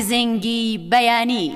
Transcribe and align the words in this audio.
گزنگی 0.00 0.88
بەیانی. 0.92 1.52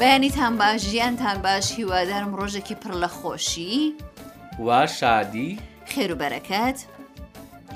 بەیانیتان 0.00 0.58
باش 0.58 0.80
ژیانتان 0.90 1.38
باش 1.44 1.66
هیوادارم 1.76 2.30
ڕۆژێکی 2.40 2.74
پڕ 2.82 2.92
لە 3.02 3.08
خۆشی 3.18 3.76
وا 4.66 4.80
شادی 4.98 5.50
خێروبەرەکەت 5.92 6.78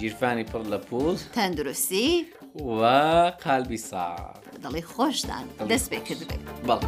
گیرفانی 0.00 0.44
پڕ 0.50 0.62
لە 0.72 0.78
پووز 0.88 1.20
تەندروستی 1.36 2.10
و 2.54 2.80
قالبی 3.44 3.76
سا 3.88 4.06
دڵی 4.62 4.82
خۆشدان 4.92 5.44
دەست 5.70 5.86
پێ 5.90 5.98
کرد 6.06 6.22
بڵ. 6.68 6.80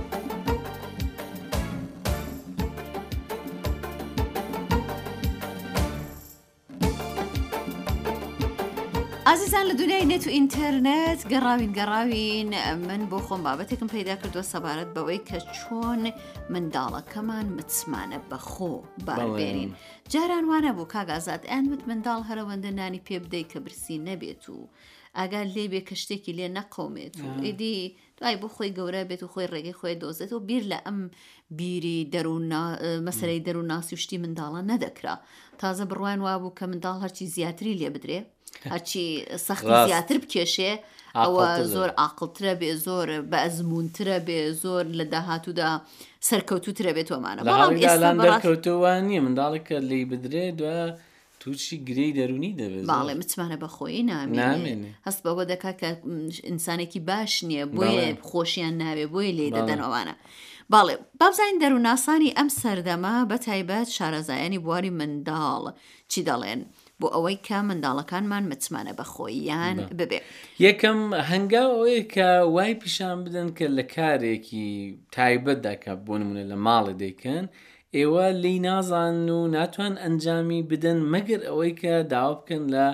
ئازیزان 9.36 9.66
لە 9.70 9.74
دنیای 9.80 10.08
نێت 10.10 10.24
و 10.26 10.30
ئینتەرنێت 10.36 11.20
گەڕاوین 11.32 11.72
گەڕاوین 11.78 12.48
من 12.88 13.02
بۆ 13.10 13.18
خۆم 13.26 13.40
بابەتێکم 13.46 13.88
پیدا 13.96 14.14
کردووە 14.20 14.44
سەبارەت 14.52 14.90
بەوەی 14.96 15.20
کە 15.28 15.38
چۆن 15.56 16.02
منداڵەکەمان 16.52 17.46
متسمانە 17.58 18.18
بەخۆ 18.30 18.74
باربێنین 19.06 19.70
جاران 20.12 20.44
وانە 20.50 20.72
بوو 20.76 20.90
کاگازات 20.94 21.42
ئەنوت 21.52 21.82
منداڵ 21.88 22.20
هەرەوەندە 22.28 22.70
نانی 22.78 23.00
پێ 23.06 23.16
بدەی 23.24 23.44
کە 23.52 23.56
برسی 23.64 23.96
نەبێت 24.08 24.42
و 24.50 24.56
ئاگار 25.18 25.46
لێبێ 25.56 25.80
کە 25.88 25.94
شتێکی 26.02 26.32
لێ 26.38 26.48
نەقۆمێت 26.58 27.14
و 27.20 27.26
ئیدی 27.46 27.76
دوای 28.18 28.36
بۆ 28.42 28.48
خۆی 28.54 28.70
گەورە 28.78 29.02
بێت 29.08 29.22
و 29.24 29.30
خۆی 29.32 29.50
ڕێگەی 29.52 29.78
خۆی 29.80 29.94
دۆزێت 30.02 30.32
و 30.32 30.40
بیر 30.48 30.64
لە 30.72 30.78
ئەم 30.86 30.98
بیری 31.58 31.98
مەسەرەی 33.06 33.40
دەرو 33.46 33.62
ناسی 33.72 33.94
و 33.96 34.00
شتی 34.04 34.18
منداڵە 34.22 34.60
نەدەکرا 34.70 35.14
تازە 35.60 35.84
بڕوان 35.90 36.20
وابوو 36.26 36.56
کە 36.58 36.64
منداڵ 36.70 36.96
هەرچی 37.04 37.24
زیاتری 37.36 37.74
لێ 37.82 37.90
بدرێ 37.96 38.20
هەچی 38.74 39.04
سەختی 39.46 39.74
زیاتر 39.88 40.16
بکێشێ 40.24 40.72
ئەوە 41.22 41.46
زۆر 41.74 41.90
ئاقلترە 42.00 42.54
بێ 42.60 42.72
زۆر 42.86 43.08
بە 43.30 43.38
ئەزمونترە 43.44 44.18
بێ 44.26 44.40
زۆر 44.62 44.84
لە 44.98 45.04
داهاتوودا 45.12 45.70
سەرکەوتوترە 46.28 46.92
بێت 46.96 47.06
تۆمانە 47.10 47.42
کەوتوان 48.46 49.00
نیە 49.10 49.20
منداڵێکە 49.26 49.76
لی 49.90 50.00
بدرێ 50.10 50.44
دوای 50.58 50.84
تووشی 51.40 51.76
گرەی 51.88 52.12
دەرونی 52.18 52.52
دەبێت 52.60 52.84
باڵێ 52.92 53.14
متمانە 53.20 53.56
بە 53.62 53.68
خۆی 53.76 54.02
نامێن 54.10 54.80
هەست 55.06 55.20
بەوە 55.26 55.44
دەکا 55.52 55.72
کە 55.80 55.88
ئینسانێکی 56.48 57.00
باش 57.10 57.32
نییە 57.48 57.64
بۆیە 57.76 58.04
خۆشیان 58.28 58.74
ناوێ 58.82 59.06
بۆی 59.14 59.32
لێ 59.38 59.46
دەدەنەوەوانە. 59.56 60.14
باڵێ 60.72 60.94
بابزین 61.20 61.54
دەروناسانی 61.62 62.30
ئەم 62.38 62.48
سەردەما 62.60 63.14
بە 63.30 63.36
تایبەت 63.46 63.88
شارەزایانی 63.96 64.60
بواری 64.64 64.92
منداڵ 65.00 65.62
چی 66.12 66.20
دەڵێن؟ 66.28 66.60
بۆ 67.02 67.06
ئەوەی 67.14 67.38
کە 67.46 67.58
منداڵەکانمان 67.68 68.44
مچمانە 68.52 68.92
بەخۆیان 68.98 69.76
ببێ 69.98 70.18
یەکەم 70.66 71.00
هەنگاوەیە 71.30 72.02
کە 72.14 72.28
وای 72.54 72.72
پیشان 72.82 73.16
بدەن 73.26 73.48
کە 73.58 73.66
لە 73.76 73.84
کارێکی 73.94 74.66
تایبەتداکە 75.16 75.92
بۆ 76.06 76.14
نمونە 76.20 76.44
لە 76.50 76.56
ماڵە 76.64 76.94
دەیکەن 77.02 77.44
ئێوە 77.96 78.26
لی 78.42 78.56
نازان 78.66 79.16
و 79.36 79.40
ناتوان 79.56 79.94
ئەنجامی 80.02 80.60
بدەن 80.70 80.98
مەگەر 81.12 81.40
ئەوەی 81.48 81.72
کە 81.80 81.94
داوا 82.12 82.34
بکەن 82.38 82.64
لە 82.74 82.86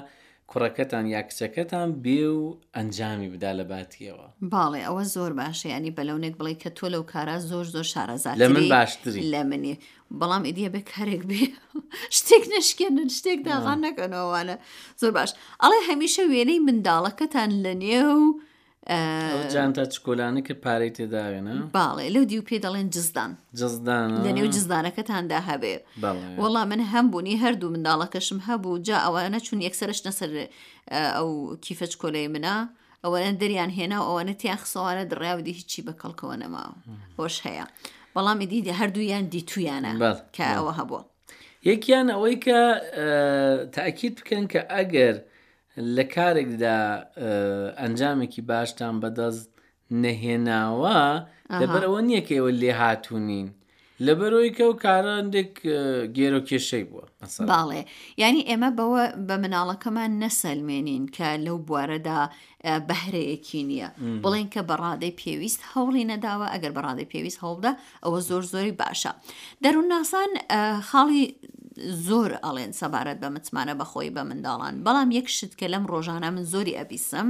کوڕەکەتان 0.53 1.05
یا 1.15 1.21
کچەکەتان 1.29 1.89
بێ 2.05 2.21
و 2.39 2.45
ئەنجامی 2.77 3.29
بدا 3.35 3.51
لە 3.59 3.65
باتیەوە 3.71 4.27
باڵێ 4.53 4.81
ئەوە 4.89 5.03
زۆر 5.15 5.31
باشە 5.41 5.67
ینی 5.75 5.93
بەلەونێک 5.99 6.35
بڵێ 6.41 6.55
کە 6.63 6.71
تۆ 6.77 6.87
لەو 6.95 7.03
کارە 7.13 7.37
زۆر 7.51 7.67
زۆر 7.75 7.87
شارەزار 7.93 8.35
لە 8.43 8.47
من 8.55 8.65
باشتری 8.75 9.21
لە 9.33 9.41
منێ 9.51 9.75
بەڵام 10.21 10.43
ئیدە 10.49 10.69
بێ 10.75 10.81
کارێک 10.93 11.23
بێ 11.31 11.43
شتێک 12.19 12.45
نشکێنن 12.55 13.09
شتێک 13.19 13.39
داغان 13.49 13.79
نەکەنەوەوانە 13.87 14.57
زۆر 15.01 15.11
باش 15.17 15.31
ئەڵێ 15.63 15.81
هەمیشە 15.89 16.23
وێنەی 16.33 16.65
منداڵەکەتان 16.67 17.51
لە 17.65 17.73
نێو 17.83 18.11
و 18.23 18.29
جانتا 18.89 19.85
چکۆلانە 19.85 20.43
کرد 20.47 20.59
پارەی 20.67 20.91
تێداوێنە 20.99 21.57
باڵێ 21.75 22.07
لەو 22.15 22.25
دی 22.31 22.39
و 22.39 22.45
پێ 22.49 22.57
دەڵێن 22.65 22.89
جزدان 22.95 23.37
جزدان 23.55 24.11
لە 24.25 24.31
نێو 24.37 24.47
جزدانەکەتاندا 24.55 25.39
هەبێ 25.49 25.75
وەڵام 26.43 26.67
من 26.71 26.81
هەم 26.93 27.07
بوونی 27.13 27.41
هەردوو 27.45 27.73
منداڵەکەشم 27.75 28.39
هەبوو 28.49 28.81
جا 28.87 28.99
ئەوانە 29.07 29.39
چون 29.47 29.59
یەکسەرش 29.67 30.01
نەسەر 30.07 30.31
ئەو 31.17 31.29
کیفە 31.65 31.87
چکۆلەی 31.93 32.29
منە 32.35 32.57
ئەوەنە 33.05 33.33
دەریان 33.41 33.71
هێنا 33.79 33.99
ئەوەنە 34.07 34.35
تیا 34.41 34.57
خسەوارە 34.63 35.05
دڕاودی 35.11 35.53
هیچی 35.59 35.81
بە 35.87 35.93
کەڵکەوە 36.01 36.35
نەماوە 36.43 36.73
بۆش 37.17 37.37
هەیە 37.47 37.65
بەڵامی 38.15 38.47
دیدی 38.53 38.73
هەردوویان 38.81 39.25
دیتویانە 39.35 39.93
کە 40.37 40.45
ئەوە 40.57 40.73
هەبووە 40.79 41.03
یەکیان 41.71 42.07
ئەوەی 42.15 42.37
کە 42.45 42.59
تاکیید 43.77 44.15
بکەن 44.21 44.45
کە 44.53 44.61
ئەگەر 44.77 45.17
لە 45.79 46.05
کارێکدا 46.15 46.79
ئەنجامێکی 47.81 48.43
باشتان 48.43 48.95
بەدەست 49.03 49.49
نەهێناوە 50.03 51.01
لەبەرەوە 51.61 52.01
نییە 52.09 52.21
کە 52.27 52.33
ئێوە 52.37 52.51
لێ 52.61 52.73
هاتوونین. 52.81 53.49
لە 54.07 54.13
بەرۆی 54.21 54.55
کە 54.57 54.65
و 54.71 54.75
کارندێک 54.85 55.53
گێرە 56.17 56.41
کێشەی 56.49 56.85
بووە 56.91 57.07
باڵێ 57.51 57.83
ینی 58.23 58.43
ئێمە 58.51 58.71
بەوە 58.79 59.05
بە 59.29 59.35
مناڵەکەمان 59.43 60.11
نەسەلمێنین 60.23 61.05
کە 61.17 61.29
لەو 61.47 61.57
بوارەدا 61.69 62.21
بەهرەیەکی 62.89 63.63
نییە 63.71 63.89
بڵێن 64.25 64.49
کە 64.55 64.61
بەڕادەی 64.69 65.13
پێویست 65.21 65.61
هەوڵی 65.73 66.05
نەداوە 66.13 66.47
ئەگەر 66.55 66.73
بەڕادەی 66.77 67.07
پێویست 67.13 67.39
هەڵدا 67.45 67.73
ئەوە 68.05 68.19
زۆر 68.29 68.43
زۆری 68.53 68.73
باشە 68.81 69.13
دەروون 69.65 69.87
ناسان 69.95 70.31
خاڵی 70.89 71.25
زۆر 72.07 72.31
ئەڵێن 72.45 72.73
سەبارەت 72.81 73.19
بە 73.23 73.29
متمانە 73.37 73.75
بەخۆی 73.81 74.15
بە 74.17 74.23
منداڵان 74.31 74.75
بەڵام 74.87 75.09
یەک 75.19 75.29
شت 75.37 75.53
کە 75.61 75.67
لەم 75.73 75.85
ڕۆژانە 75.93 76.29
من 76.37 76.45
زۆری 76.53 76.75
ئەبیسم 76.79 77.29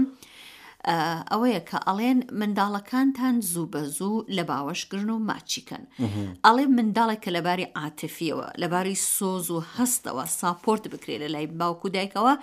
ئەوەیە 1.32 1.60
کە 1.68 1.78
ئەڵێن 1.88 2.18
منداڵەکانتان 2.40 3.34
زوو 3.52 3.68
بە 3.74 3.82
زوو 3.96 4.26
لە 4.36 4.42
باوەشگرن 4.50 5.08
و 5.10 5.18
ماچیکەن 5.28 5.84
ئەڵێ 6.46 6.64
منداڵێک 6.76 7.20
کە 7.24 7.30
لەباری 7.36 7.66
عاتفیەوە 7.80 8.46
لەباری 8.62 8.96
سۆز 9.16 9.46
و 9.54 9.60
هەستەوە 9.76 10.24
ساپۆرت 10.40 10.84
بکرێت 10.92 11.20
لە 11.24 11.28
لای 11.34 11.46
باوکو 11.60 11.86
دایکەوە 11.96 12.34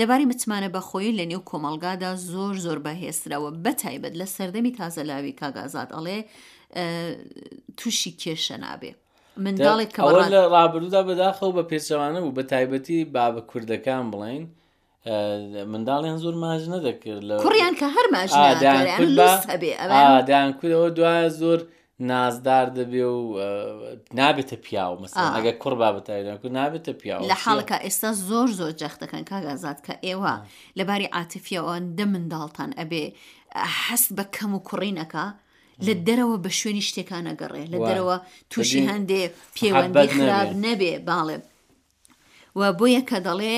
لەباری 0.00 0.26
متمانە 0.30 0.68
بەخۆی 0.76 1.16
لە 1.18 1.24
نێو 1.30 1.42
کۆمەلگادا 1.50 2.10
زۆر 2.32 2.54
زۆر 2.64 2.78
بەهێسترەوە 2.86 3.50
بەتایبەت 3.64 4.14
لە 4.20 4.26
سەردەمی 4.36 4.76
تازەلاوی 4.78 5.32
کاگازات 5.40 5.90
ئەڵێ 5.96 6.18
تووشی 7.78 8.12
کێشە 8.20 8.56
نابێت. 8.64 8.98
منداڵێک 9.40 9.90
کەەوە 9.96 10.24
لە 10.34 10.40
ڕابردودا 10.54 11.00
بەداخەوە 11.08 11.52
بە 11.56 11.62
پێچەوانە 11.70 12.20
و 12.24 12.34
بە 12.36 12.42
تایبەتی 12.52 12.98
بابە 13.16 13.40
کوردەکان 13.50 14.04
بڵین 14.12 14.44
منداڵیان 15.72 16.18
زۆر 16.24 16.34
ماژ 16.44 16.62
نەدەکرد 16.74 17.22
لە 17.28 17.34
کوڕیان 17.44 17.74
کە 17.80 17.86
هەر 17.96 18.06
ماژدایان 18.14 20.50
کودەوە 20.60 20.88
دوای 20.96 21.28
زۆر 21.40 21.58
نازدار 22.00 22.66
دەبێ 22.76 23.04
و 23.12 23.16
نابێتە 24.20 24.56
پیاو 24.64 24.92
مەس 25.02 25.12
ئەگە 25.36 25.52
کوڕ 25.62 25.74
بابەتایان 25.82 26.36
کو 26.42 26.48
نابێتە 26.58 26.92
پیاو 27.00 27.26
لە 27.30 27.34
حاڵەکە 27.44 27.76
ئێستا 27.84 28.10
زۆر 28.28 28.48
زۆر 28.58 28.72
جەختەکەن 28.80 29.22
کاگازات 29.30 29.78
کە 29.86 29.94
ئێوە 30.06 30.34
لەباری 30.78 31.12
عاتفیەوە 31.16 31.74
دە 31.98 32.04
منداڵتان 32.12 32.70
ئەبێ 32.80 33.04
حەست 33.84 34.08
بە 34.18 34.24
کەم 34.36 34.50
و 34.54 34.58
کوڕینەکە 34.68 35.24
لە 35.86 35.92
دەرەوە 36.06 36.36
بە 36.44 36.50
شوێنی 36.60 36.86
شتێکانە 36.88 37.34
گەڕێ 37.40 37.64
لە 37.72 37.78
دەرەوە 37.88 38.16
تووشی 38.50 38.86
هەندێ 38.92 39.22
پەیوەندی 39.56 40.08
خراپ 40.16 40.50
نەبێ 40.64 40.94
باڵێ 41.06 41.38
و 42.58 42.62
بۆیە 42.78 43.02
کە 43.10 43.18
دەڵێ 43.26 43.56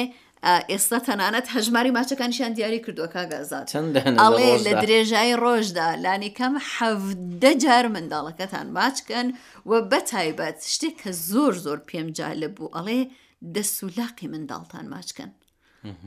ئێستا 0.71 0.99
تەنانەت 1.07 1.47
هەژماری 1.55 1.95
ماچەکانیشان 1.99 2.53
دیاری 2.57 2.81
کردووە 2.85 3.09
کاگازات 3.15 3.69
ئەڵێ 4.23 4.51
لە 4.67 4.73
درێژای 4.83 5.33
ڕۆژدا 5.43 5.87
لانی 6.05 6.31
کەم 6.39 6.55
حەفدە 6.75 7.53
جار 7.63 7.87
منداڵەکەتان 7.95 8.67
ماچکەن 8.79 9.27
و 9.71 9.73
بەتایبەت 9.91 10.59
شتێک 10.75 10.95
کە 11.03 11.11
زۆر 11.31 11.55
زۆر 11.65 11.79
پێم 11.89 12.09
جالب 12.19 12.53
بوو 12.57 12.75
ئەڵێ 12.77 13.01
دەسولاقی 13.55 14.29
منداڵتان 14.35 14.87
ماچکەن. 14.95 15.31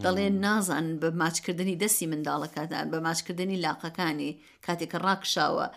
دەڵێن 0.03 0.35
نازان 0.45 0.87
بە 1.01 1.07
ماچکردنی 1.21 1.79
دەستی 1.83 2.07
منداڵەکەتان 2.11 2.85
بە 2.93 2.97
ماچکردنی 3.07 3.61
لاقەکانی 3.65 4.31
کاتێکە 4.65 4.97
ڕاکشاوە 5.05 5.67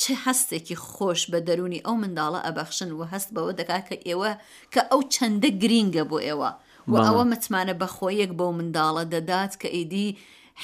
چه 0.00 0.12
هەستێکی 0.24 0.76
خۆش 0.90 1.20
بە 1.32 1.38
دەرونی 1.48 1.84
ئەو 1.86 1.96
منداڵە 2.02 2.40
ئەبەخشن 2.46 2.90
و 2.92 3.00
هەست 3.12 3.28
بەوە 3.34 3.52
دەکات 3.60 3.84
کە 3.90 3.96
ئێوە 4.08 4.30
کە 4.72 4.80
ئەو 4.90 5.00
چەندە 5.14 5.48
گرینگە 5.62 6.04
بۆ 6.10 6.18
ئێوە 6.26 6.50
و 6.90 6.94
ئەوە 7.06 7.24
متمانە 7.32 7.74
بەخۆیەک 7.80 8.30
بۆ 8.38 8.46
منداڵە 8.58 9.02
دەدات 9.14 9.52
کە 9.60 9.68
ئیدی 9.76 10.08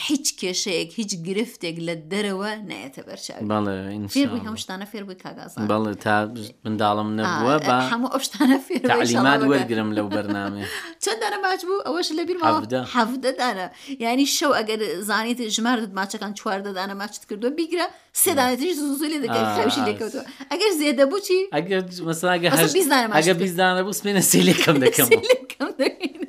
هیچ 0.05 0.29
کێشەیەک 0.41 0.91
هیچ 0.99 1.11
گرفتێک 1.27 1.77
لە 1.89 1.95
دەرەوە 2.11 2.51
نەتە 2.71 3.03
بەرچاوی 3.09 4.41
هەمشتانە 4.47 4.85
فێربووی 4.93 5.19
کاگاز 5.25 5.53
بەڵێ 5.71 5.95
تا 6.05 6.15
منداڵم 6.65 7.09
نەبووە 7.19 7.55
بە 7.69 7.75
هەموو 7.93 8.11
ئەوشتانە 8.15 8.59
فێرلیمان 8.67 9.41
وەرگرم 9.53 9.91
لەو 9.97 10.07
بەرنامێ 10.17 10.65
چەندانە 11.05 11.39
باش 11.45 11.63
بوو 11.69 11.81
ئەوەش 11.87 12.09
لە 12.19 12.23
بیرهەفتدانە 12.29 13.65
ینی 14.05 14.27
شەو 14.39 14.53
ئەگەر 14.61 14.81
زانیت 15.09 15.41
ژمارت 15.57 15.91
ماچەکان 16.01 16.33
چواردەدانە 16.39 16.95
ماچت 17.01 17.23
کردووە 17.29 17.53
بیگرە 17.59 17.87
سێدانێتیش 18.25 18.73
زوزلی 18.89 19.19
دەگەشی 19.25 19.83
لێکەوتەوە 19.89 20.25
ئەگەر 20.53 20.73
زێدە 20.81 21.05
بوو 21.11 21.21
چی 21.27 21.39
ئەگەر 21.57 21.83
مەساگە 22.09 22.49
ئەگە 23.19 23.35
بیزدانە 23.43 23.83
بوو 23.85 23.93
سمێنە 24.01 24.23
سیلێکم 24.31 24.77
دەکەم 24.85 25.07
دەکەین 25.81 26.22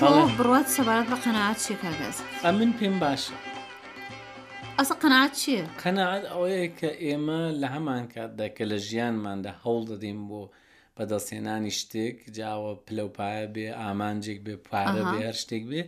تۆ 0.00 0.08
بڕات 0.38 0.66
سەبارەت 0.76 1.08
بە 1.12 1.16
قەنەعات 1.24 1.58
چیە 1.64 1.76
کاگەز 1.84 2.16
ئە 2.44 2.50
من 2.58 2.70
پێم 2.78 2.94
باشە 3.02 3.34
ئەسە 4.78 4.94
قەنات 5.02 5.32
چییە؟ 5.40 5.64
قەنەعات 5.82 6.24
ئەوەیە 6.32 6.66
کە 6.78 6.90
ئێمە 7.04 7.40
لە 7.60 7.68
هەمان 7.74 8.04
کاتدا 8.14 8.48
کە 8.56 8.64
لە 8.70 8.78
ژیانماندا 8.88 9.52
هەوڵ 9.62 9.82
دەدەین 9.90 10.20
بۆ 10.30 10.42
بەدەستێنانی 10.96 11.72
شتێک 11.80 12.16
جاوە 12.38 12.72
پلەپایە 12.86 13.46
بێ 13.54 13.68
ئامانجێک 13.82 14.38
بێ 14.46 14.54
پارە 14.68 15.02
بێ 15.10 15.18
هەر 15.28 15.36
شتێک 15.42 15.62
بێ 15.70 15.82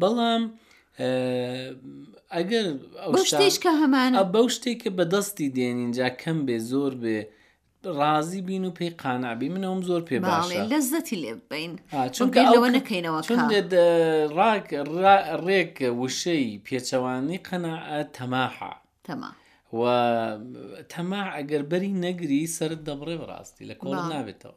بەڵام 0.00 0.42
ئەگەر 2.36 2.66
شتێش 3.30 3.56
کە 3.64 3.70
هەمانە 3.82 4.14
بەو 4.34 4.46
شتێک 4.56 4.78
کە 4.82 4.90
بەدەستی 4.98 5.48
دێنینجا 5.56 6.08
کەم 6.22 6.38
بێ 6.46 6.56
زۆر 6.70 6.92
بێ 7.02 7.18
ڕازی 7.96 8.40
بین 8.46 8.64
و 8.64 8.70
پێی 8.72 8.90
قانابی 9.02 9.48
منەوەم 9.50 9.84
زۆر 9.88 10.00
پێ 10.08 10.16
باشە 10.24 10.68
لە 10.72 10.78
زەتی 10.90 11.16
لێ 11.22 11.32
بین 11.50 11.72
چونکە 12.16 12.40
لەوە 12.52 12.68
نەکەینەوە 12.76 13.20
ڕێک 15.46 15.74
وشەی 16.00 16.60
پێچەوانی 16.66 17.38
قەنەعە 17.48 18.00
تەماحە 18.16 18.72
تەما. 19.06 19.30
و 19.78 19.82
تەما 20.92 21.22
ئەگەر 21.36 21.62
بەری 21.70 21.92
نەگری 22.06 22.42
سەر 22.56 22.70
دەبڕێ 22.86 23.16
بڕاستی 23.22 23.64
لە 23.70 23.74
کۆڵ 23.80 23.98
نابێتەوە 24.14 24.56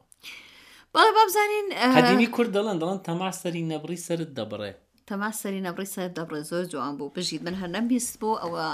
بەڵێ 0.94 1.12
بابزانین 1.18 1.66
هەدیمی 1.98 2.28
کورد 2.36 2.52
دەڵێن 2.56 2.78
دەڵێن 2.82 3.00
تەما 3.08 3.32
سەری 3.42 3.64
نەبری 3.72 3.98
سرت 4.08 4.30
دەبڕێ 4.38 4.72
تەما 5.10 5.30
سەری 5.42 5.62
نەبری 5.68 5.86
سەر 5.94 6.10
دەبڕێ 6.18 6.42
زۆر 6.50 6.64
جوان 6.74 6.94
بوو 6.98 7.14
بژیت 7.16 7.42
من 7.48 7.56
هەر 7.62 7.70
نەبیست 7.78 8.14
بوو 8.20 8.42
ئەوە 8.44 8.68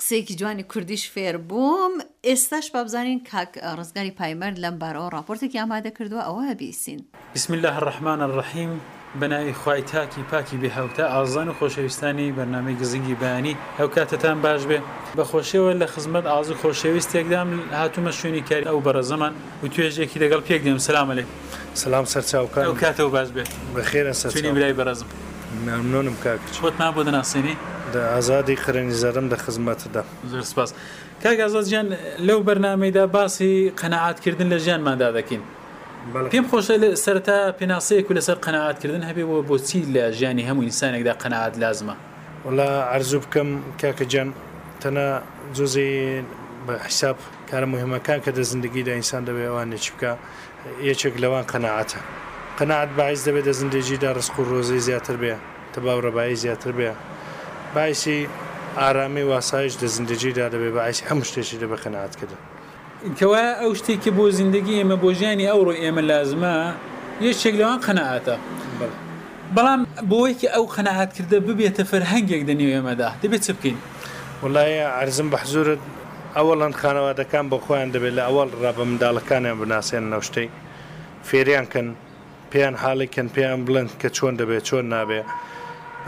قسەیەکی 0.00 0.34
جوانی 0.40 0.62
کوردیش 0.72 1.04
فێر 1.14 1.36
بووم 1.50 1.92
ئێستاش 2.28 2.66
بابزانین 2.74 3.20
کاک 3.32 3.52
ڕزگاری 3.78 4.12
پایمەرد 4.20 4.58
لەم 4.64 4.76
بارەوە 4.82 5.08
راپۆرتێکی 5.16 5.58
ئامادە 5.62 5.90
کردووە 5.96 6.22
ئەوە 6.28 6.42
هەبیسین 6.50 7.00
بسم 7.34 7.50
الله 7.54 7.74
ڕحمانە 7.88 8.26
ڕحیم 8.38 8.72
بەناوی 9.20 9.52
خی 9.62 9.80
تاکی 9.82 10.22
پاکی 10.30 10.56
بێهوتا 10.62 11.06
ئازان 11.16 11.48
و 11.48 11.52
خۆشەویستانی 11.60 12.28
بەنامەی 12.38 12.74
گزنگی 12.80 13.14
بەیانی 13.22 13.56
ئەو 13.78 13.88
کاتتان 13.96 14.36
باش 14.42 14.62
بێ 14.70 14.78
بە 15.18 15.24
خۆشەوە 15.30 15.70
لە 15.80 15.86
خزمەت 15.94 16.24
ئاز 16.32 16.46
و 16.50 16.54
خۆشەویستێکدام 16.62 17.48
هاتومە 17.80 18.12
شوێنی 18.18 18.40
کاری 18.48 18.64
ئەو 18.70 18.78
بەرە 18.86 19.02
زەمان 19.10 19.32
و 19.62 19.66
توێژێکی 19.74 20.18
دەگەڵ 20.22 20.40
پێک 20.48 20.60
دێم 20.66 20.78
سلام 20.88 21.08
لێ 21.16 21.24
سلام 21.84 22.04
سەرچاوکە 22.12 22.58
ئەو 22.68 22.74
کاتەوە 22.82 23.10
باش 23.16 23.28
بێ 23.36 23.44
بەخێرە 23.76 24.12
سەرنی 24.20 24.50
برای 24.58 24.74
بەرەزم 24.80 25.08
ممنونم 25.68 26.16
کاک 26.24 26.40
خۆتمان 26.62 26.90
بۆ 26.96 27.00
دەناسێنی 27.08 27.56
ئازادی 27.96 28.56
خرێنی 28.64 28.94
زەرم 29.02 29.26
لە 29.32 29.36
خزمەتدا 29.44 30.02
سپاس 30.50 30.70
کاگازات 31.22 31.66
ژیان 31.72 31.88
لەو 32.28 32.40
بەرنمەیدا 32.48 33.04
باسی 33.16 33.72
قەنەعاتکردن 33.80 34.48
لە 34.54 34.58
ژیانماندا 34.64 35.08
دەکەین 35.18 35.42
پێم 36.32 36.44
خۆشە 36.50 36.74
لە 36.82 36.88
سەرتا 37.04 37.38
پێناسەیەک 37.58 38.06
و 38.10 38.12
لەسەر 38.18 38.38
قەنەعاتکردن 38.46 39.02
هەبێەوە 39.10 39.38
بۆچی 39.48 39.82
لە 39.94 40.02
ژیانی 40.18 40.42
هەموو 40.48 40.62
ئینسانێکدا 40.68 41.14
قەنەعات 41.22 41.54
لازمە 41.62 41.94
وڵا 42.48 42.70
ئەرزوو 42.92 43.20
بکەم 43.24 43.48
کاکەجان 43.82 44.28
تەنە 44.82 45.06
جۆزی 45.56 45.92
بە 46.66 46.74
حساب 46.86 47.16
کارە 47.50 47.66
مهمەکان 47.74 48.18
کە 48.24 48.30
دە 48.38 48.42
زندگیدا 48.52 48.92
ئینسان 49.00 49.22
دەبێوان 49.28 49.66
نێچ 49.72 49.86
بکە 49.94 50.12
یەکێک 50.90 51.14
لەوان 51.22 51.44
قەنەعاتە 51.52 52.00
قەنەعات 52.58 52.90
باعیز 52.98 53.20
دەبێت 53.28 53.44
دە 53.48 53.54
زندێجیدا 53.60 54.10
ڕسق 54.18 54.34
و 54.40 54.42
ڕۆزی 54.50 54.80
زیاتر 54.88 55.16
بێ 55.22 55.34
تەباو 55.74 55.98
ڕەبایی 56.06 56.36
زیاتر 56.42 56.72
بێ 56.78 56.90
باعثی 57.74 58.28
ئارامی 58.78 59.22
واسایش 59.22 59.74
دە 59.74 59.84
زندگیدا 59.84 60.48
دەبێ 60.50 60.70
باعث 60.78 61.02
هەموو 61.08 61.24
شتێکی 61.28 61.56
دە 61.62 61.66
بەخەناتکردن 61.72 62.40
کەوا 63.18 63.44
ئەو 63.62 63.72
شتێکی 63.78 64.10
بۆ 64.18 64.24
زیندگی 64.38 64.74
ئێمە 64.80 64.96
بۆ 65.04 65.08
ژیانی 65.18 65.46
ئەوڕۆ 65.52 65.74
ئێمە 65.82 66.02
لازمە 66.10 66.54
یەشتێک 67.26 67.54
لەوان 67.60 67.80
قەنەعاتە 67.86 68.36
بەڵام 69.56 69.80
بۆیکە 70.12 70.48
ئەو 70.54 70.64
قەنەعاتکردە 70.76 71.38
ببێتە 71.46 71.82
فەرهەنگێک 71.90 72.42
دەنیێ 72.48 72.68
ئێمەدا 72.76 73.08
دەبێت 73.22 73.42
چ 73.46 73.48
بکەین 73.56 73.78
وڵایە 74.42 74.86
ئەرزم 74.98 75.28
بەحزورت 75.34 75.80
ئەوەڵەن 76.36 76.72
خانەوادەکان 76.80 77.44
بە 77.52 77.56
خۆیان 77.64 77.90
دەبێت 77.94 78.14
لە 78.18 78.22
ئەوەڵ 78.28 78.48
ڕابە 78.62 78.84
منداڵەکانیان 78.90 79.56
بناسیێن 79.60 80.04
نەوشتەی 80.12 80.48
فێریانکەن 81.28 81.88
پێیان 82.52 82.74
حاڵێکن 82.82 83.28
پێیان 83.36 83.60
بڵند 83.66 83.90
کە 84.00 84.08
چۆن 84.16 84.34
دەبێت 84.40 84.62
چۆن 84.68 84.84
نابێت 84.94 85.26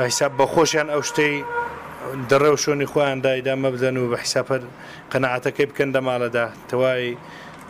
حیساب 0.04 0.32
بەخۆشیان 0.40 0.88
ئەو 0.94 1.02
شتەی 1.10 1.34
دەڕێ 2.30 2.50
و 2.54 2.56
شۆنی 2.64 2.86
خۆیان 2.92 3.18
دایدا 3.26 3.54
مەبدەن 3.64 3.96
و 3.98 4.10
بە 4.14 4.18
حیساپەر 4.24 4.62
قەنەعاتەکەی 5.12 5.66
بکەن 5.70 5.90
دەماڵەدا 5.96 6.46
تەواوی 6.70 7.10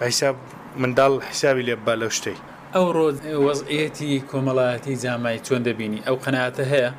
حیساب 0.06 0.37
منداڵ 0.82 1.12
حیسابی 1.28 1.62
لێ 1.68 1.76
با 1.87 1.94
لەو 2.00 2.11
شتەی 2.18 2.38
ئەو 2.76 2.87
ڕۆز 2.97 3.16
وەزعەتی 3.47 4.12
کۆمەڵایەتی 4.30 4.94
جامای 5.04 5.38
چۆن 5.47 5.61
دەبینی 5.66 6.00
ئەو 6.06 6.16
قەنەعاتە 6.25 6.64
هەیە 6.73 6.90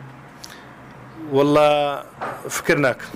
والله 1.35 1.71
فکر 2.55 2.77
ناکەم 2.85 3.11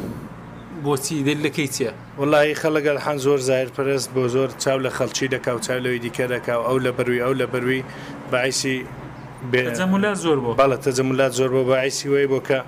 بۆچی 0.86 1.16
دلەکەی 1.28 1.68
چیە 1.76 1.92
وڵی 2.22 2.54
خەڵگەل 2.62 3.00
حەن 3.06 3.18
زۆر 3.26 3.40
زایر 3.50 3.70
پرست 3.78 4.10
بۆ 4.16 4.24
زۆر 4.36 4.50
چاو 4.64 4.78
لە 4.86 4.90
خەڵکی 4.98 5.28
دەکا 5.34 5.52
و 5.56 5.60
چاو 5.66 5.80
لەوی 5.86 6.00
دیکە 6.06 6.26
دەکا 6.34 6.54
و 6.62 6.64
ئەو 6.70 6.80
لە 6.88 6.92
بەروی 6.98 7.22
ئەو 7.26 7.34
لە 7.42 7.46
بەروی 7.54 7.82
بەعیسی 8.32 8.78
تەجەمولات 9.52 10.18
زۆر 10.26 10.38
بۆ 10.44 10.50
باڵە 10.62 10.78
تەجەمولات 10.86 11.32
زۆر 11.40 11.50
بۆ 11.56 11.62
بە 11.68 11.76
ئایسی 11.84 12.08
وی 12.10 12.28
بۆ 12.32 12.40
کە 12.48 12.60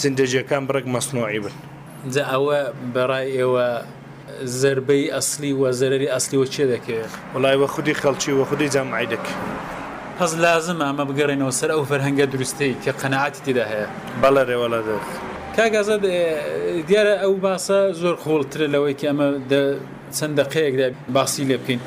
سندەجیەکان 0.00 0.62
بڕێک 0.68 0.86
مەسنۆعی 0.94 1.38
بن 1.44 1.52
جا 2.12 2.22
ئەوە 2.32 2.58
بەڕای 2.94 3.26
ئێوە 3.38 3.66
زربەی 4.60 5.04
ئەسلی 5.14 5.52
وە 5.60 5.70
زەرری 5.80 6.08
ئەسلی 6.14 6.38
و 6.42 6.44
چێ 6.54 6.64
دەکەوێت 6.74 7.12
وڵای 7.34 7.56
وە 7.60 7.66
خودی 7.74 7.94
خەڵکی 8.00 8.32
وە 8.38 8.44
خودی 8.50 8.68
جامعی 8.74 9.06
دەکە 9.14 9.34
پەز 10.18 10.32
لازم 10.42 10.78
ئەمە 10.86 11.04
بگەڕێنەوە 11.08 11.52
سەر 11.60 11.70
ئەو 11.76 11.82
فەرهەنگە 11.90 12.26
دروستی 12.34 12.72
کە 12.84 12.90
قەنەعاتی 13.00 13.40
تیدا 13.46 13.64
هەیە 13.72 13.88
بەڵە 14.22 14.42
ڕێوەڵە 14.48 14.80
دەخ 14.88 15.04
کاگازە 15.56 15.96
دیارە 16.88 17.14
ئەو 17.22 17.34
باسە 17.44 17.78
زۆر 18.00 18.14
خۆڵترە 18.22 18.66
لەوەی 18.74 18.94
کە 19.00 19.06
ئەمە 19.10 19.28
چەند 20.16 20.34
دەقەیەکدا 20.40 20.86
باسی 21.16 21.44
لێ 21.50 21.56
بکەین 21.62 21.80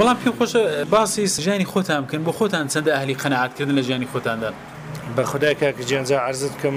بەڵام 0.00 0.18
پێم 0.22 0.34
خۆشە 0.40 0.62
باسی 0.92 1.24
سژانی 1.36 1.66
خۆتان 1.72 2.00
بکەن 2.04 2.22
بۆ 2.26 2.32
خۆتان 2.38 2.64
چەندە 2.72 2.90
ئەهلی 2.96 3.14
قەنەعاتکردن 3.22 3.74
لە 3.78 3.82
ژیانی 3.86 4.08
خۆتاندا 4.12 4.50
بە 5.16 5.22
خدای 5.30 5.54
کاکە 5.60 5.82
جیانجا 5.88 6.16
عرزت 6.28 6.52
بکەم 6.56 6.76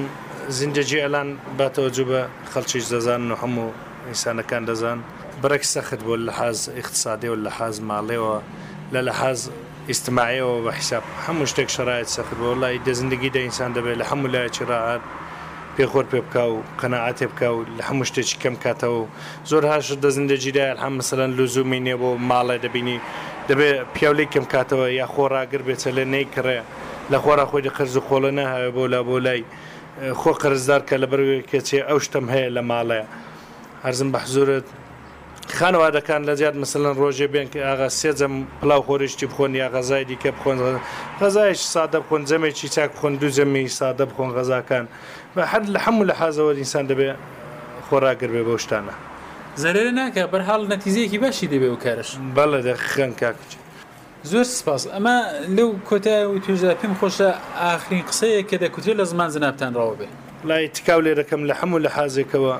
زیندەجی 0.58 1.00
ئەلان 1.06 1.30
باتەوەجو 1.60 2.06
بە 2.12 2.20
خەڵکیش 2.53 2.86
دەزان 2.94 3.22
و 3.32 3.36
هەموو 3.42 3.68
ئینسانەکان 4.10 4.63
دەزان 4.70 5.00
بەرەک 5.44 5.63
سەخت 5.74 6.01
بۆ 6.08 6.13
لە 6.25 6.32
حاز 6.38 6.60
اقتصادی 6.82 7.27
و 7.32 7.36
لە 7.46 7.50
حاز 7.58 7.75
ماڵێەوە 7.89 8.38
لە 8.94 9.01
لە 9.08 9.13
حاز 9.20 9.39
ئیسمماعیەوە 9.92 10.56
بە 10.65 10.72
حیساب 10.80 11.03
هەموو 11.25 11.50
شتێک 11.51 11.70
شرایەت 11.77 12.10
سەخت 12.15 12.34
بۆ 12.39 12.50
لای 12.62 12.77
دەزندگی 12.88 13.30
دە 13.36 13.39
ئینسان 13.48 13.70
دەبێت 13.77 13.96
لە 14.01 14.06
هەموو 14.12 14.32
لایەکی 14.34 14.63
ڕاعات 14.72 15.03
پێخۆر 15.77 16.06
پێ 16.12 16.20
بکە 16.25 16.44
و 16.53 16.58
قەنەعاتێ 16.80 17.25
بکە 17.32 17.48
و 17.58 17.60
لە 17.77 17.84
هەموو 17.88 18.10
شتێکی 18.10 18.38
کەم 18.44 18.56
کاتەوە 18.63 19.01
زۆر 19.50 19.63
هاش 19.72 19.88
دەزندە 20.03 20.36
جیرایل 20.44 20.77
هەم 20.86 20.94
مثلەن 21.01 21.32
لزومی 21.39 21.80
نێ 21.88 21.96
بۆ 22.01 22.10
ماڵە 22.30 22.56
دەبینی 22.65 22.98
دەبێت 23.50 23.77
پیاولی 23.96 24.27
کەم 24.34 24.46
کاتەوە 24.53 24.88
یا 25.00 25.08
خۆڕاگر 25.13 25.62
بێتە 25.68 25.89
لە 25.98 26.03
نەیکڕێ 26.13 26.60
لە 27.12 27.18
خۆرا 27.24 27.46
خۆی 27.50 27.72
قرز 27.77 27.94
و 27.98 28.01
خۆڵە 28.08 28.32
نەهاوێ 28.38 28.70
بۆ 28.77 28.84
لا 28.94 29.01
بۆ 29.08 29.18
لای 29.25 29.42
خۆ 30.22 30.32
قرزدار 30.42 30.82
کە 30.89 30.96
لە 31.01 31.08
بەرکەچێ 31.12 31.80
ئەو 31.88 32.00
شتم 32.06 32.25
هەیە 32.34 32.50
لە 32.56 32.62
ماڵەیە 32.70 33.06
هەرزم 33.86 34.10
بەحزورت 34.13 34.68
خانەوادەکان 35.51 36.23
لە 36.27 36.33
زیاد 36.39 36.55
مثلن 36.55 36.93
ڕۆژێ 37.01 37.27
بێن 37.33 37.47
کە 37.53 37.59
ئاغا 37.67 37.88
سێجەم 38.00 38.33
پلاو 38.62 38.81
خۆریشتی 38.88 39.25
بخۆن 39.31 39.51
یا 39.55 39.67
غەزای 39.75 40.03
دیکە 40.09 40.29
بخۆن 40.38 40.57
غەزایش 41.21 41.62
سادە 41.75 41.95
بخۆن 42.03 42.21
جەمێکی 42.29 42.67
چاک 42.75 42.89
بخۆن 42.95 43.13
دوو 43.21 43.29
جەمی 43.38 43.69
سادە 43.79 44.03
بخۆن 44.09 44.29
غەزاکان 44.38 44.85
بە 45.35 45.39
حد 45.51 45.65
لە 45.75 45.79
هەموو 45.85 46.05
لە 46.09 46.13
حازەوە 46.19 46.53
ئینسان 46.62 46.85
دەبێ 46.91 47.09
خۆراگر 47.89 48.29
بێ 48.33 48.43
بە 48.47 48.55
شتانە 48.63 48.93
زەرێ 49.63 49.83
ناکە 50.00 50.23
بەرحاڵ 50.31 50.62
نەتیزەیەکی 50.73 51.17
باشی 51.23 51.47
دەبێ 51.53 51.69
و 51.75 51.77
کارش 51.83 52.09
بەڵە 52.38 52.59
دەخەن 52.67 53.12
کاکچ 53.21 53.51
زۆر 54.31 54.43
سپاس 54.59 54.81
ئەمە 54.95 55.17
لەو 55.57 55.69
کۆتە 55.89 56.15
و 56.31 56.35
توێژدا 56.43 56.75
پێم 56.81 56.93
خۆشە 57.00 57.29
ئاخرین 57.62 58.03
قسەیە 58.09 58.41
کە 58.50 58.57
دەکوتێت 58.63 58.95
لە 59.01 59.05
زمان 59.12 59.29
زنابتان 59.35 59.73
ڕاوە 59.79 59.95
بێ 60.00 60.07
لای 60.50 60.67
تکاو 60.75 61.00
لێرەکەم 61.05 61.41
لە 61.50 61.53
هەموو 61.62 61.79
لە 61.85 61.89
حازێکەوە 61.95 62.55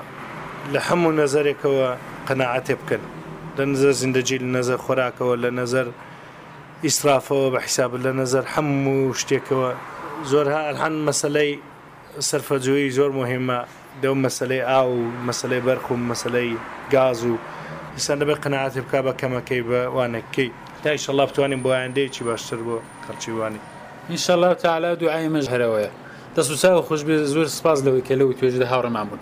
لە 0.74 0.80
هەموو 0.88 1.12
نەزارێکەوە 1.20 1.90
قەنەعاتێ 2.28 2.74
بکەن 2.80 3.02
لە 3.58 3.64
نظر 3.72 3.92
زیندەجی 4.00 4.38
لە 4.44 4.48
نظر 4.58 4.76
خۆراکەوە 4.86 5.34
لە 5.44 5.50
نظر 5.60 5.86
ئیسرافەوە 6.86 7.48
بە 7.54 7.58
حیساب 7.66 7.90
لە 8.06 8.12
نظر 8.20 8.42
هەموو 8.54 9.16
شتێکەوە 9.20 9.70
زۆر 10.30 10.46
هەن 10.82 10.94
مەسلەی 11.08 11.52
سەرفەجویی 12.28 12.90
زۆر 12.98 13.10
مهمە 13.20 13.60
دەو 14.02 14.14
مەسلەی 14.24 14.62
ئا 14.70 14.80
و 14.94 14.96
مەسلەی 15.28 15.60
بەرخ 15.66 15.84
و 15.90 15.96
مەسلەی 16.10 16.50
گاز 16.94 17.20
و 17.30 17.34
ئسان 17.98 18.16
دەبێت 18.20 18.38
قەنەعاتی 18.44 18.80
بک 18.84 18.92
بە 19.06 19.12
کەمەکەی 19.20 19.62
بە 19.70 19.78
وانەکەی 19.96 20.48
تایشەڵا 20.84 21.24
بتوانین 21.30 21.60
بۆ 21.64 21.70
یاندەیەکی 21.80 22.22
باشتر 22.28 22.58
بۆ 22.66 22.76
خەرچیوانی. 23.06 23.60
ئینشەڵاو 24.10 24.54
تەعلا 24.62 24.90
دوعای 25.00 25.28
مەژهرەوەە. 25.34 25.88
دەست 26.36 26.50
و 26.52 26.56
چاوە 26.62 26.82
خۆش 26.88 27.00
بێ 27.08 27.16
زۆر 27.34 27.46
سپاس 27.58 27.78
لەوەی 27.86 28.02
کە 28.06 28.14
لەو 28.20 28.34
توێژ 28.38 28.54
لە 28.62 28.66
هاوڕێمان 28.72 29.06
بوون 29.10 29.20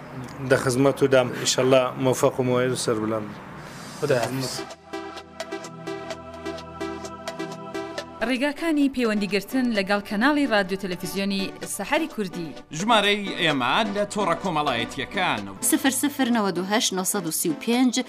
دە 0.50 0.57
خزمەت 0.62 0.99
و 1.02 1.11
دام 1.14 1.28
ئیشەڵە 1.42 1.83
مۆفەق 2.04 2.35
و 2.40 2.42
مۆیل 2.49 2.75
سەر 2.85 2.97
بڵند 3.02 3.28
خدا 4.00 4.16
هەموو 4.25 4.49
ڕێگاکانی 8.31 8.91
پەیوەندیگرتن 8.97 9.67
لەگەڵ 9.79 10.00
کەناڵی 10.11 10.50
رادیو 10.55 10.79
تەلەڤزیۆنی 10.83 11.43
سەحری 11.76 12.09
کوردی 12.14 12.49
ژمارەی 12.79 13.26
ئێمان 13.43 13.87
لە 13.97 14.05
تۆڕە 14.14 14.37
کۆمەڵایەتیەکان 14.43 15.43
سفر 15.71 15.93
سفر 16.02 16.29
1995 16.37 18.05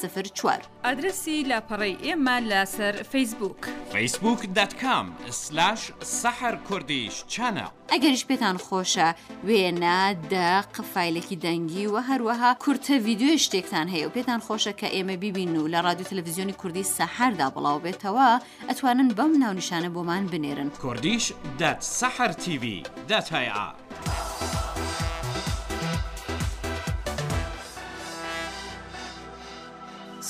سفر 0.00 0.22
چوار 0.38 0.62
ئادرسی 0.84 1.46
لاپەڕی 1.50 1.96
ئێمە 2.06 2.36
لەسەر 2.50 2.94
فیسبوک 3.12 3.60
فیسبوک 3.92 4.40
دەتکام 4.58 5.06
سلاش 5.42 5.80
سەحر 6.20 6.54
کوردیش 6.68 7.14
چەنە 7.32 7.66
ئەگەریش 7.92 8.24
پێتان 8.30 8.56
خۆشە 8.66 9.08
وێنە 9.48 10.00
دە 10.32 10.48
قفایلێکی 10.74 11.36
دەنگی 11.44 11.86
و 11.90 11.94
هەروەها 12.10 12.50
کورتە 12.62 12.94
ویددیوی 13.06 13.38
شتێکتان 13.44 13.86
هەیە 13.92 14.06
و 14.06 14.14
پێتان 14.16 14.40
خۆشە 14.46 14.72
کە 14.80 14.88
ئێمە 14.94 15.16
ببین 15.24 15.56
و 15.56 15.68
لە 15.74 15.78
رادیو 15.86 16.06
تەلەڤزیۆنی 16.10 16.54
کوردی 16.60 16.84
سەحردا 16.96 17.48
بڵاو 17.54 17.78
بێتەوە 17.84 18.28
ئەتوانن 18.68 19.08
بەم 19.18 19.32
ناونیشانە 19.42 19.90
بۆمان 19.94 20.24
بنێرن 20.32 20.68
کوردیش 20.84 21.24
دەت 21.60 21.80
سەحر 22.00 22.30
TV 22.44 22.64
دەت 23.10 23.28
هەیە. 23.36 23.66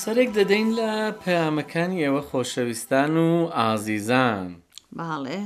سەرێک 0.01 0.29
دەدەین 0.37 0.69
لە 0.79 0.91
پەیامەکانی 1.23 2.01
ئێوە 2.05 2.21
خۆشەویستان 2.29 3.13
و 3.25 3.27
ئازیزان 3.57 4.47
بەڵێ 4.97 5.41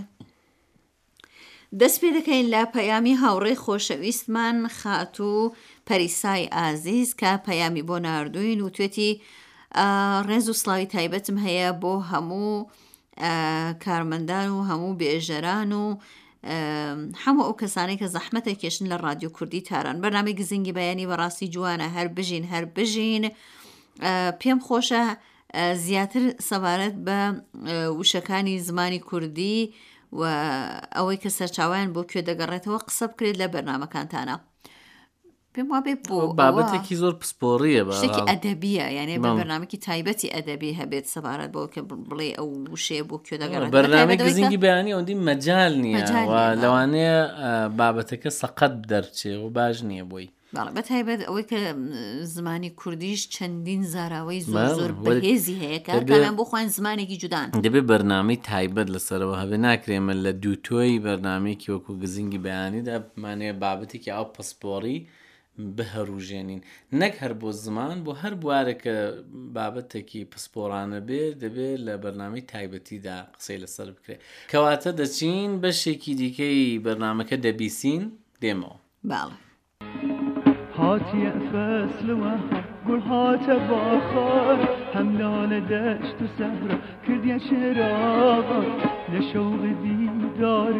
دەست 1.81 1.97
پێ 2.01 2.09
دەکەین 2.17 2.45
لە 2.53 2.61
پەیامی 2.75 3.19
هاوڕێ 3.23 3.53
خۆشەویستمان 3.63 4.57
خات 4.79 5.15
و 5.21 5.53
پەریسای 5.87 6.43
ئازیز 6.57 7.09
کە 7.19 7.31
پەیامی 7.47 7.83
بۆ 7.87 7.95
نردوین 8.05 8.59
و 8.61 8.69
توێتی 8.75 9.11
ڕێز 10.27 10.45
و 10.49 10.53
سلاوی 10.61 10.87
تایبەتم 10.95 11.37
هەیە 11.45 11.69
بۆ 11.81 11.93
هەموو 12.11 12.65
کارمەندان 13.83 14.47
و 14.51 14.59
هەموو 14.69 14.97
بێژەران 15.01 15.71
و 15.81 15.85
هەموو 17.23 17.45
ئەو 17.47 17.55
کەسانی 17.61 17.97
کە 18.01 18.07
زەحمەتە 18.15 18.53
کێشن 18.61 18.85
لە 18.91 18.97
رادیو 19.05 19.29
کوردی 19.37 19.61
تاران 19.69 19.95
بەنامی 20.03 20.33
گزینگی 20.39 20.73
بەیانی 20.77 21.09
بەڕاستی 21.11 21.51
جوانە 21.53 21.87
هەر 21.95 22.07
بژین 22.17 22.43
هەر 22.53 22.65
بژین 22.75 23.23
پێم 24.41 24.59
خۆشە 24.67 25.03
زیاتر 25.85 26.23
سەبارەت 26.49 26.95
بە 27.05 27.17
وشەکانی 27.99 28.59
زمانی 28.67 28.99
کوردی، 29.09 29.57
و 30.19 30.23
ئەوەی 30.97 31.17
کە 31.23 31.29
سەرچاویان 31.37 31.89
بۆ 31.95 32.01
کوێ 32.09 32.21
دەگەڕێتەوە 32.29 32.79
قسە 32.87 33.05
بکرێت 33.11 33.35
لە 33.41 33.47
بەرنمەکانتانە. 33.53 34.37
پێم 35.53 35.67
وا 35.71 35.79
بێ 35.85 35.93
بۆ 36.07 36.17
بابەتێکی 36.39 36.95
زۆر 37.01 37.13
پسپۆڕیە 37.21 37.81
شتێکی 37.97 38.21
ئەدەبیە 38.31 38.87
یعنی 38.97 39.13
بە 39.25 39.29
بەرنمەکی 39.39 39.77
تایبەتی 39.87 40.33
ئەدەبی 40.35 40.71
هەبێت 40.79 41.05
سەبارەت 41.13 41.51
بۆ 41.55 41.61
کە 41.73 41.81
بڵێ 42.09 42.29
ئەو 42.37 42.49
وشێ 42.73 42.99
بۆ 43.09 43.15
کوێ 43.25 43.37
دەگەڕێت 43.43 43.71
بەرنامەی 43.77 44.17
گزینگی 44.27 44.59
بەیانی 44.63 44.91
ئەوەندی 44.93 45.15
مەجال 45.27 45.73
نییە 45.83 46.01
لەوانەیە 46.63 47.17
بابەتەکە 47.79 48.29
سەقەت 48.41 48.73
دەرچێ 48.91 49.31
و 49.43 49.49
باش 49.55 49.77
نییە 49.89 50.05
بۆی. 50.11 50.27
بە 50.77 50.81
تایبەت 50.91 51.21
ئەوەی 51.27 51.45
کە 51.51 51.59
زمانی 52.35 52.69
کوردیش 52.81 53.21
چەندین 53.35 53.81
زاراوەی 53.93 54.41
زۆر 54.53 54.91
بەهێزی 55.05 55.55
هەیەکەیان 55.65 56.35
بخواین 56.41 56.67
زمانێکی 56.77 57.17
جودان 57.23 57.47
دەبێ 57.65 57.81
بەرنامی 57.91 58.37
تایبەت 58.49 58.87
لەسەرەوە 58.95 59.35
هەبێ 59.41 59.57
ناکرێمە 59.67 60.13
لە 60.25 60.31
دووتۆی 60.43 60.95
بەرنمێکی 61.05 61.69
وەکو 61.73 61.91
گزینگی 62.03 62.39
بەیانیدا 62.45 62.95
بمانەیە 63.13 63.53
بابەتێکی 63.63 64.09
ئەو 64.15 64.25
پسپۆری 64.35 64.97
بهەڕوژێنین 65.77 66.61
نەک 67.01 67.13
هەر 67.21 67.33
بۆ 67.41 67.49
زمان 67.65 67.95
بۆ 68.05 68.11
هەر 68.21 68.33
بوارێکە 68.41 68.95
بابەتێکی 69.57 70.21
پسپۆرانە 70.31 70.99
بێت 71.07 71.33
دەبێت 71.43 71.79
لە 71.87 71.93
بەرنامی 72.03 72.41
تایبەتیدا 72.51 73.17
قسەی 73.37 73.57
لەسەر 73.63 73.87
بکرێت 73.95 74.19
کەواتە 74.51 74.91
دەچین 74.99 75.49
بەشێکی 75.63 76.11
دیکەی 76.21 76.63
بەرنمەکە 76.85 77.35
دەبیسین 77.45 78.03
دێمەوە 78.41 78.75
باڵ. 79.11 79.31
thank 79.93 80.37
you 80.37 80.44
هاتیە 80.79 81.31
فەسلوە 81.51 82.33
گوڵ 82.87 82.99
هاتە 83.11 83.55
باخار 83.69 84.57
هەم 84.95 85.07
لالە 85.19 85.59
دەشت 85.71 86.17
و 86.23 86.25
سەبرا 86.37 86.77
کردە 87.05 87.37
شێراغا 87.47 88.61
لە 89.11 89.19
شەوغی 89.29 89.73
دیدار 89.83 90.73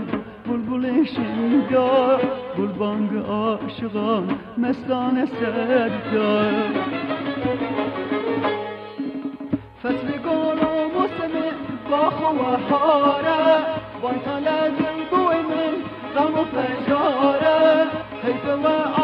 بولبولێ 0.46 0.96
شنگار 1.14 2.20
گلبانگ 2.58 3.12
عاشقان 3.32 4.26
مەستانە 4.62 5.26
سەردار 5.38 6.74
فەسل 9.82 10.10
گۆڵ 10.26 10.60
و 10.80 10.82
موسمێ 10.96 11.48
باخەوە 11.90 12.54
هارە 12.70 13.42
وانتە 14.02 14.36
لە 14.48 14.60
دڵ 14.80 14.98
بوێ 15.12 15.40
من 15.50 15.74
غەم 16.16 16.34
و 16.42 16.44
پەژارە 16.54 17.60
هەیبەوە 18.24 18.95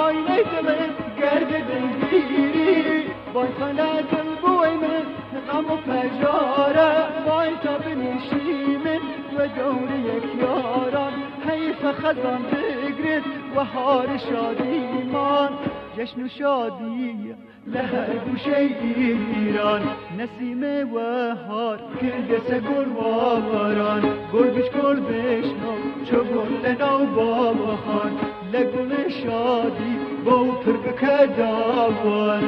دڵت 0.49 0.97
گەردن 1.19 1.83
گیری 2.01 3.03
بۆی 3.33 3.49
خەناکەم 3.59 4.27
بۆی 4.41 4.75
من 4.83 5.05
نقام 5.35 5.65
و 5.71 5.77
پەژارە 5.85 6.89
بای 7.25 7.49
تا 7.63 7.73
بنیشی 7.77 8.77
من 8.85 9.01
وە 9.35 9.45
گەورە 9.57 9.97
یەکیاران 10.11 11.13
حیفە 11.45 11.91
خەزان 12.01 12.41
بگرێت 12.51 13.23
وەهار 13.55 14.09
شادیمان 14.29 15.51
جشن 15.97 16.21
و 16.23 16.27
شادیە 16.27 17.35
لە 17.73 17.81
هەر 17.91 18.09
گوشەی 18.25 18.69
ئیران 18.83 19.83
نەسیمە 20.17 20.75
وەهار 20.93 21.79
کردەسە 21.99 22.57
گل 22.69 22.87
واباران 22.97 24.03
گل 24.33 24.47
بچکۆل 24.55 24.99
بشنۆ 25.09 25.73
چۆ 26.07 26.19
گل 26.33 26.51
لەناو 26.63 27.03
بابەخان 27.15 28.13
لە 28.51 28.61
گوڵە 28.71 29.03
شادی 29.21 30.10
بەو 30.25 30.45
پرکەکە 30.63 31.15
داوان. 31.37 32.43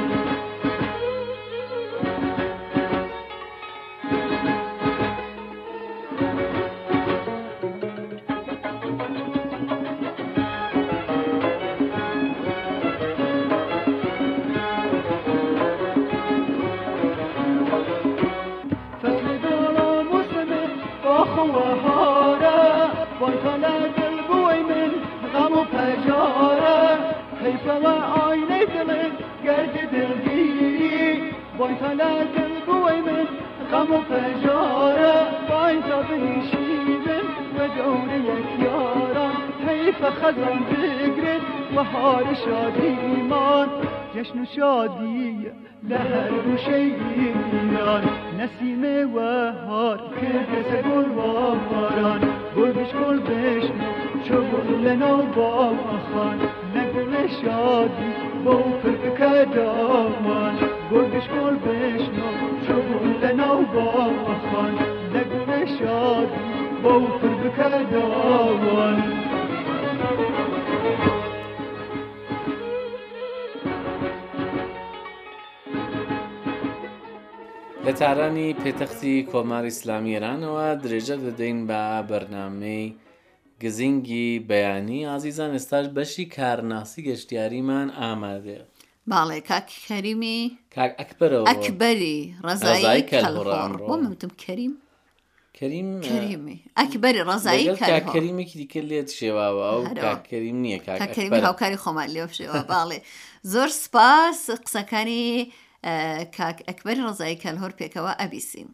حيفوا 27.43 27.91
عيني 28.27 28.65
دلك 28.65 29.15
قد 29.47 29.69
دلقي 29.91 31.15
باي 31.59 31.75
خلاك 31.81 32.35
القوي 32.37 33.01
من 33.01 33.25
غم 33.71 34.01
فجارة 34.09 35.17
باي 35.49 35.79
تبي 35.81 36.41
شيبن 36.51 37.25
ودوريك 37.55 38.49
يارا 38.59 39.29
حيف 39.67 40.05
خزن 40.05 40.59
بقرد 40.69 41.43
وحار 41.77 42.23
شادي 42.45 42.95
مان 43.29 43.67
جشن 44.15 44.45
شادي 44.45 45.37
لهر 45.87 46.31
وشيران 46.53 48.03
نسيم 48.39 48.83
وهار 49.15 49.97
كركس 50.19 50.71
گل 50.85 51.09
وباران 51.17 52.21
گل 52.57 52.69
بش 52.77 52.91
گل 53.01 53.19
بش 53.27 53.65
چو 54.27 54.37
گل 54.51 54.87
نو 55.01 55.17
با 55.35 55.71
خان 56.11 56.39
نگو 56.75 57.02
شادی 57.41 58.11
بۆ 58.43 58.55
پردەکە 58.81 59.29
داوان 59.55 60.55
گرگشکۆل 60.91 61.55
بشنۆ 61.65 62.31
چون 62.65 63.03
لە 63.21 63.29
ناو 63.39 63.59
باخان 63.73 64.73
نەگونە 65.13 65.59
شادی 65.77 66.41
بۆ 66.83 66.91
پردەکە 67.19 67.67
داوان. 67.93 68.99
لە 77.85 77.91
تارانی 77.99 78.49
پێتەختی 78.61 79.15
کۆمار 79.31 79.63
ئیسلامیێرانەوە 79.69 80.67
درێژە 80.83 81.15
دەدەین 81.25 81.59
بە 81.69 81.81
بەرنمەی 82.09 82.85
گزینگی 83.61 84.45
بەیانی 84.49 85.05
ئازیزان 85.05 85.51
ئێستاش 85.57 85.85
بەشی 85.97 86.25
کارناسی 86.37 87.01
گەشتیاریمان 87.09 87.87
ئامادە. 88.01 88.59
باڵێ 89.11 89.39
کاک 89.49 89.67
کەریمی 89.87 90.39
ئەکبەرەوە 91.01 91.47
ئەکبەری 91.51 92.19
ڕزای 92.47 92.83
بۆ 93.89 93.95
ممتم 94.05 94.31
کەریم 94.43 94.73
کەریمی 96.07 96.57
ئەکبەر 96.81 97.15
ڕزایی 97.29 97.67
کەریمێکی 98.13 98.55
دیکە 98.59 98.81
لێت 98.89 99.09
شێواوە 99.19 99.69
کەریم 100.31 100.57
نییە 100.65 100.79
کاکەریمی 100.87 101.39
هاوکاری 101.47 101.77
خۆمان 101.83 102.09
لێ 102.15 102.23
شێوە 102.39 102.61
باڵێ 102.71 102.99
زۆر 103.53 103.69
سپاس 103.83 104.39
قسەکانی 104.65 105.25
کاک 106.37 106.57
ئەکبەر 106.67 106.97
ڕزایی 107.07 107.41
کەلهۆر 107.43 107.71
پێکەوە 107.79 108.11
ئەبیسیم. 108.21 108.69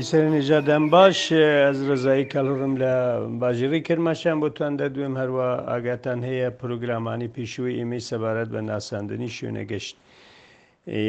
ئیسەرنیژادەم 0.00 0.84
باش 0.94 1.18
ئەز 1.64 1.78
ڕزایی 1.90 2.26
کەلڕم 2.32 2.74
لە 2.82 2.94
باژێری 3.40 3.80
کرماشیان 3.88 4.38
بۆتان 4.42 4.72
دە 4.80 4.86
دوێم 4.94 5.14
هەروە 5.20 5.48
ئاگاتان 5.70 6.20
هەیە 6.28 6.48
پرۆگرامانی 6.60 7.28
پیشوی 7.36 7.74
ئێمەی 7.78 8.02
سەبارەت 8.08 8.48
بە 8.54 8.60
ناساندنی 8.70 9.30
شوێنەگەشت 9.36 9.94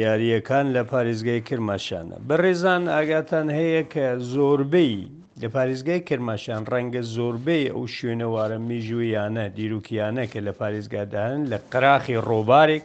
یاریەکان 0.04 0.66
لە 0.76 0.82
پارێزگای 0.92 1.40
کرماشانە 1.48 2.16
بەڕێزان 2.28 2.82
ئاگاتان 2.96 3.48
هەیە 3.58 3.82
کە 3.92 4.06
زۆربەی 4.34 4.96
لە 5.42 5.48
پارێزگای 5.54 6.00
کرماشان 6.08 6.62
ڕەنگە 6.72 7.02
زۆربەی 7.16 7.64
ئەو 7.74 7.84
شوێنەوارە 7.96 8.58
میژویانە 8.68 9.44
دیروکیانە 9.58 10.24
کە 10.32 10.40
لە 10.46 10.52
پارێزگادان 10.60 11.38
لە 11.50 11.58
قراخی 11.72 12.16
ڕۆبارێک 12.28 12.84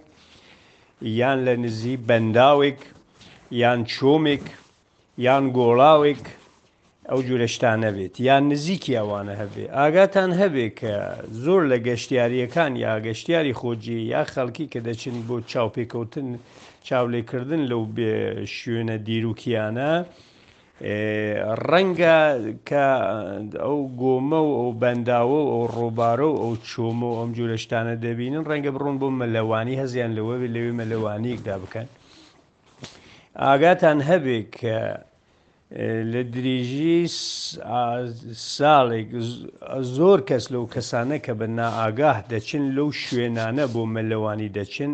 یان 1.21 1.37
لە 1.47 1.53
نزی 1.63 1.95
بەنداوێک 2.07 2.79
یان 3.61 3.79
چۆمێک 3.93 4.45
یان 5.23 5.45
گۆڵاوێک 5.57 6.23
ئەو 7.09 7.19
جورشتانە 7.27 7.89
بێت 7.95 8.15
یان 8.27 8.43
نزیکی 8.51 8.93
ئەوانە 8.99 9.33
هەبێ 9.41 9.63
ئاگاتان 9.77 10.31
هەبێ 10.41 10.67
کە 10.79 10.93
زۆر 11.43 11.61
لە 11.71 11.77
گەشتیاریەکان 11.87 12.71
یا 12.85 12.91
گەشتیاری 13.07 13.53
خۆجی 13.59 13.99
یا 14.13 14.23
خەڵکی 14.33 14.65
کە 14.71 14.79
دەچن 14.87 15.17
بۆ 15.27 15.35
چاوپێکەوتن 15.51 16.29
چاولێکردن 16.87 17.61
لەو 17.71 17.83
شوێنە 18.57 18.95
دیروکیانە 19.07 19.91
ڕەنگە 21.71 22.17
کە 22.69 22.85
ئەو 23.65 23.79
گۆمە 24.01 24.39
و 24.45 24.51
ئەو 24.59 24.71
بەنداوە 24.81 25.39
و 25.43 25.49
ئەو 25.53 25.65
ڕۆبارە 25.75 26.27
و 26.31 26.35
ئەو 26.41 26.53
چۆمە 26.69 27.07
و 27.11 27.17
ئەم 27.19 27.31
جورشتانە 27.37 27.93
دەبینن 28.05 28.43
ڕەنگە 28.49 28.71
بڕۆن 28.75 28.95
بۆ 29.01 29.07
مەلەوانی 29.19 29.79
هەزیان 29.81 30.11
لەوە 30.17 30.33
لەوێ 30.55 30.71
مەلەوانیەکدا 30.79 31.55
بکەن. 31.63 31.87
ئاگاتان 33.43 33.99
هەبێ 34.09 34.39
کە 34.57 34.77
لە 36.11 36.21
دریژی 36.33 36.97
ساڵێک 38.55 39.09
زۆر 39.97 40.19
کەس 40.29 40.45
لەو 40.53 40.65
کەسانە 40.73 41.17
کە 41.25 41.33
بە 41.39 41.47
نائگاه 41.57 42.17
دەچن 42.31 42.63
لەو 42.75 42.89
شوێنانە 43.03 43.65
بۆ 43.73 43.83
مەلەوانی 43.95 44.53
دەچن 44.57 44.91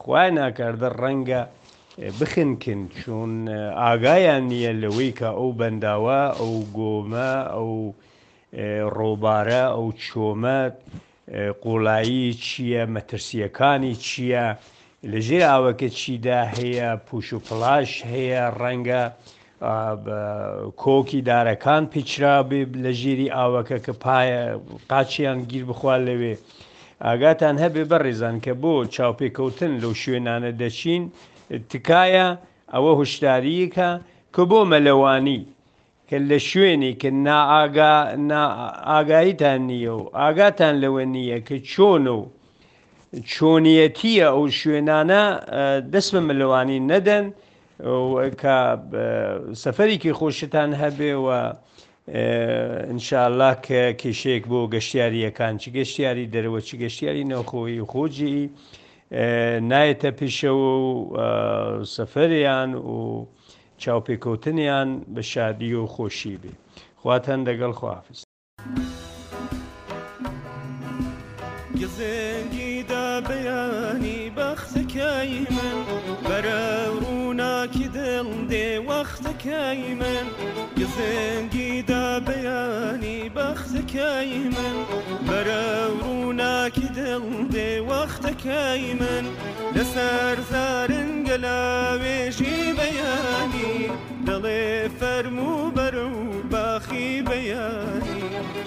خخوای 0.00 0.30
ناکاردە 0.38 0.88
ڕەنگە 1.02 1.42
بخنکن 2.18 2.80
چون 2.98 3.32
ئاگایان 3.82 4.42
نییە 4.52 4.72
لەوەی 4.82 5.12
کە 5.18 5.28
ئەو 5.38 5.50
بەنداوە 5.58 6.20
ئەو 6.38 6.52
گۆمە 6.76 7.32
ئەو 7.54 7.74
ڕۆبارە 8.96 9.64
ئەو 9.74 9.86
چۆمەت 10.04 10.74
قۆڵایی 11.64 12.26
چییە 12.44 12.82
مەترسیەکانی 12.94 13.94
چییە 14.06 14.46
لەژێر 15.12 15.44
ئاوەکە 15.50 15.88
چیدا 16.00 16.40
هەیە 16.56 16.88
پوش 17.06 17.28
و 17.36 17.38
پلاش 17.46 17.90
هەیە 18.12 18.44
ڕەنگە 18.62 19.04
کۆکی 20.82 21.20
دارەکان 21.28 21.82
پیچرابێ 21.94 22.62
لە 22.84 22.92
ژیری 23.00 23.28
ئاوەکە 23.36 23.78
کە 23.84 23.92
پایە 24.04 24.42
قاچیان 24.90 25.38
گیر 25.50 25.64
بخوا 25.70 25.96
لەوێ. 26.08 26.34
ئاگاتان 27.06 27.56
هەبێ 27.64 27.84
بەڕێزان 27.90 28.36
کە 28.44 28.52
بۆ 28.62 28.72
چاوپێکەوتن 28.94 29.72
لەو 29.82 29.92
شوێنانە 30.02 30.50
دەچین 30.60 31.02
تکایە 31.70 32.28
ئەوە 32.74 32.92
هوشداریەکە 32.98 33.90
کە 34.34 34.42
بۆ 34.50 34.60
مەلەوانی 34.72 35.40
کە 36.08 36.16
لە 36.30 36.38
شوێنی 36.48 36.92
کە 37.00 37.08
ئاگاییتان 38.92 39.60
نییە 39.70 39.92
و 40.00 40.04
ئاگاتان 40.20 40.74
لەوە 40.82 41.04
نییە 41.14 41.38
کە 41.48 41.56
چۆن 41.70 42.04
و 42.16 42.20
چۆنیەتیە 43.32 44.28
ئەو 44.34 44.44
شوێنانە 44.60 45.22
دەست 45.92 46.10
بە 46.14 46.20
مەلەوانی 46.28 46.78
نەدەن 46.90 47.26
کە 47.82 48.58
سەفەرێکی 49.62 50.12
خۆشتان 50.18 50.70
هەبێەوە 50.82 51.38
انشاءله 52.94 53.50
کە 53.66 53.82
کێشەیەک 54.00 54.44
بۆ 54.50 54.60
گەشتیاریەکان 54.74 55.54
چی 55.62 55.68
گەشتیاری 55.78 56.30
دەرەوە 56.32 56.60
چی 56.66 56.74
گەشتیاری 56.82 57.24
نەوخۆی 57.32 57.82
خۆجی 57.90 58.40
نایەتە 59.70 60.10
پیشەوە 60.18 60.72
و 60.86 60.94
سەفەریان 61.94 62.70
و 62.78 63.26
چاوپێکوتنیان 63.82 64.90
بە 65.14 65.22
شادی 65.32 65.74
و 65.74 65.86
خۆشی 65.94 66.36
بێ 66.42 66.52
خواتەن 67.02 67.40
دەگەڵ 67.48 67.72
خوافز. 67.80 68.23
بەخزەکەی 79.64 79.94
من 79.94 80.26
گزنگیدا 80.78 82.06
بەیانی 82.26 83.18
بەخزەکەی 83.36 84.36
من 84.56 84.76
بەرە 85.28 85.66
ڕووناکی 86.00 86.88
دڵ 86.96 87.24
دێ 87.54 87.70
وەختەکەی 87.90 88.84
من 89.00 89.24
لەسەر 89.76 90.36
زارنگە 90.50 91.36
لە 91.44 91.60
وێژی 92.02 92.58
بەیانی 92.78 93.76
دەڵێ 94.26 94.64
فەرمو 94.98 95.54
بەر 95.76 95.96
و 96.08 96.12
باخی 96.52 97.08
بەیانی 97.28 98.20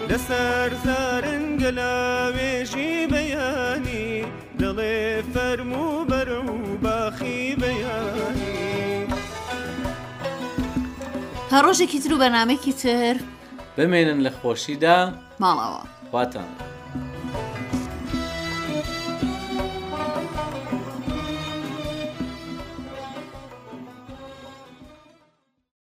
لەسەر 0.10 0.70
زارنگە 0.86 1.72
لە 1.80 1.94
وێژی 2.36 2.94
بەیانی 3.12 4.14
دڵێ 4.62 5.02
فەرمو 5.34 5.88
بەر 6.10 6.30
و 6.46 6.52
باخی 6.86 7.44
بەیانی 7.62 8.47
تا 11.58 11.64
ڕۆژێکی 11.68 12.00
تر 12.04 12.14
و 12.14 12.18
بەنامێکی 12.24 12.74
تر 12.82 13.16
بمێنن 13.78 14.20
لە 14.26 14.32
خۆشیدا 14.40 14.98
ماڵەوە 15.42 15.82
واتانە. 16.14 16.58